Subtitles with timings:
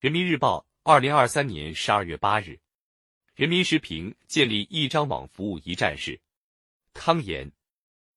[0.00, 2.58] 人民日报，二零二三年十二月八日。
[3.34, 6.18] 人民时评：建立一张网服务一站式。
[6.94, 7.52] 康言：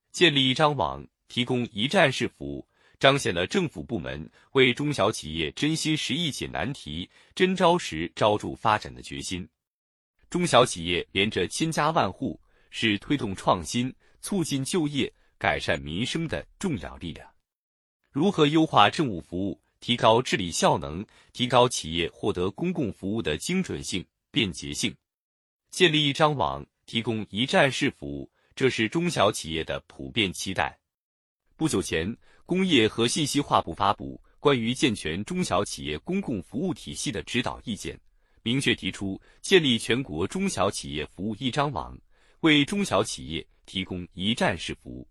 [0.09, 2.65] 建立一张网，提供一站式服务，
[2.99, 9.45] 彰显了政府部门为中小企业真心实意解难题、真招实招助发展的决心。
[10.29, 12.39] 中小企业连着千家万户，
[12.69, 17.29] 是推动创新、促进就业、改善民生的重要力量。
[18.09, 19.59] 如何优化政务服务？
[19.83, 24.01] 提高治理效能，提高企业获得公共服务的精准性、
[24.31, 24.95] 便捷性，
[25.71, 30.79] 建立一张网，提供一站式服务，这是中小企业的普遍期待。
[31.57, 32.15] 不久前，
[32.45, 37.99] 工业和信息化部发布关于健全中小企业公共服务体系的指导意见，
[38.41, 41.99] 明确提出建立全国中小企业服务一张网，
[42.39, 45.05] 为中小企业提供一站式服务。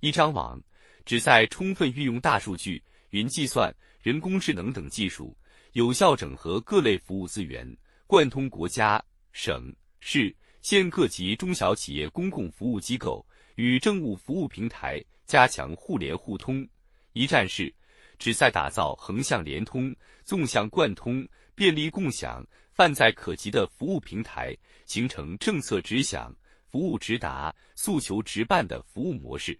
[0.00, 0.62] 一张网
[1.06, 2.82] 旨在充分运用大数据。
[3.10, 5.36] 云计算、人工智能等技术，
[5.72, 7.76] 有效整合各类服务资源，
[8.06, 16.66] 贯通国家、省、市、县各级中小企业公共服务机构与政务服务平台，加强互联互通。
[17.12, 17.74] 一站式
[18.18, 26.34] 旨在打造横向联通、纵向贯通、便利共享、泛在可及的服务平台，形成政策直享、
[26.66, 29.58] 服务直达、诉求直办的服务模式。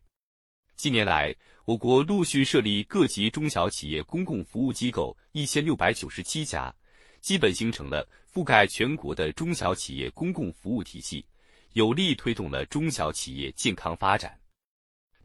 [0.78, 1.34] 近年来，
[1.64, 6.72] 我国陆续设立各级中小企业公共服务机构一千六百九十七家，
[7.20, 11.26] 基本形成了覆盖全国的中小企业公共服务体系，
[11.72, 14.38] 有力推动了中小企业健康发展。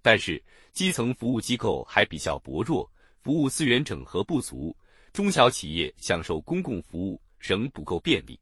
[0.01, 4.75] 但是，基层服务机构还比较薄弱，服务资源整合不足，
[5.13, 8.39] 中小企业享受公共服务仍不够便利。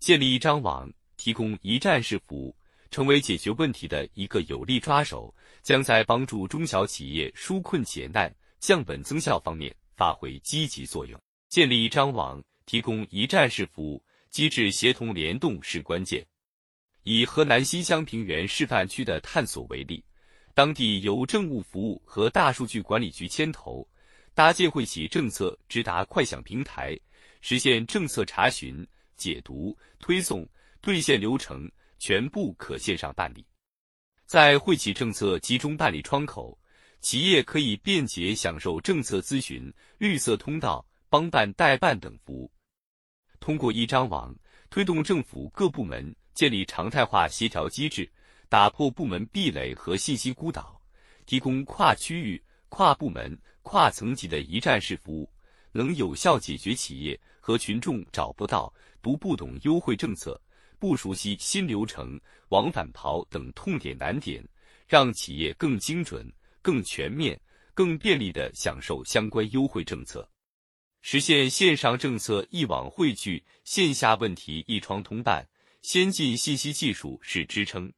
[0.00, 2.54] 建立一张网，提供一站式服务。
[2.90, 11.20] 成为解决问题的一个有力抓手，将在帮助中小企业纾困解难、降本增效方面发挥积极作用。
[11.48, 16.26] 建立一张网，提供一站式服务，机制协同联动是关键。
[17.02, 20.04] 以河南新乡平原示范区的探索为例，
[20.54, 23.86] 当地由政务服务和大数据管理局牵头，
[24.34, 26.98] 搭建惠企政策直达快享平台，
[27.40, 28.84] 实现政策查询、
[29.16, 30.44] 解读、推送、
[30.80, 31.70] 兑现流程。
[31.98, 33.46] 全部可线上办理，
[34.26, 36.58] 在惠企政策集中办理窗口，
[37.00, 42.50] 企业可以便捷享受政策咨询、绿色通道、帮办代办等服务。
[43.40, 44.34] 通过一张网，
[44.70, 48.10] 推动政府各部门建立常态化协调机制，
[48.48, 50.80] 打破部门壁垒和信息孤岛，
[51.24, 55.30] 提供跨区域、跨部门、跨层级的一站式服务，
[55.72, 60.40] 能有效解决企业和群众找不到、读不懂优惠政策。
[60.78, 64.46] 不熟悉新流程、往返跑等痛点难点，
[64.86, 66.30] 让企业更精准、
[66.62, 67.40] 更全面、
[67.74, 70.28] 更便利地享受相关优惠政策，
[71.02, 75.46] 实现线上政策一网汇聚、线下问题一窗通办。
[75.82, 77.92] 先进信息技术是支撑，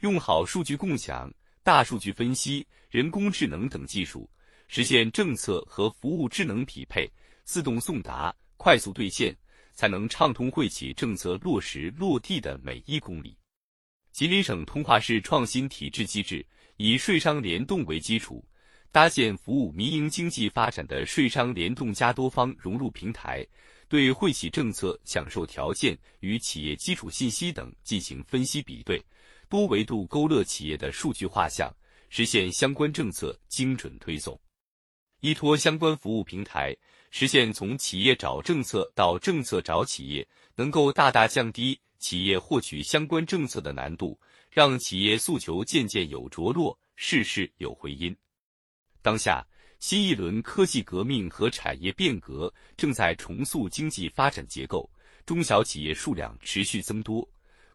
[0.00, 1.32] 用好数据共享、
[1.62, 4.28] 大数据分析、人工智能等技术，
[4.66, 7.10] 实现政策和服务智能匹配、
[7.44, 9.34] 自动送达、快速兑现。
[9.78, 13.36] 才能畅通惠企政策落实落地的每一公里。
[14.10, 16.44] 吉林省通化市创新体制机制
[16.78, 18.44] 以税商联动为基础，
[18.90, 23.46] 搭建服务民营经济发展的税商联动加多方融入平台，
[23.88, 29.00] 对惠企政策享受条件与企业基础信息等进行分析比对，
[29.48, 31.72] 多维度勾勒企业的数据画像，
[32.08, 34.36] 实现相关政策精准推送。
[35.20, 36.76] 依托相关服务平台。
[37.10, 44.20] 实现从企业找政策到政策找企业，能够大大降低企业获取相关政策的难度，
[44.50, 48.14] 让企业诉求渐渐有着落，事事有回音。
[49.00, 49.46] 当下，
[49.80, 54.90] 新一轮科技革命和产业变革正在重塑经济发展结构，
[55.24, 57.26] 中小企业数量持续增多，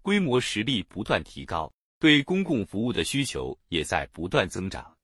[0.04, 4.96] 规模实力不断提高，对公共服务的需求也在不断增长。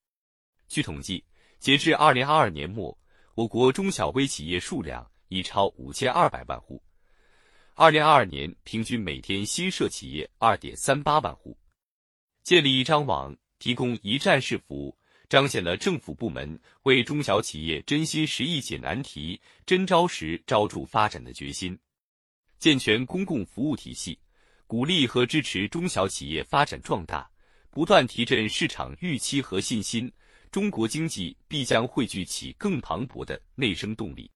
[0.67, 1.23] 据统计，
[1.59, 2.97] 截至二零二二年末。
[3.35, 6.83] 我国中小微企业数量已超五千二百万户，
[7.73, 11.57] 二零二二年平均每天新设企业二点三八万户。
[12.43, 14.97] 建立一张网，提供一站式服务，
[15.29, 21.79] 彰显了政府部门为中小企业真心实意解难题、真招实招助发展的决心。
[22.57, 24.19] 健全公共服务体系，
[24.67, 27.31] 鼓励和支持中小企业发展壮大，
[27.69, 30.11] 不断提振市场预期和信心。
[30.51, 34.29] 中国经济必将汇聚起更磅礴的内生动力。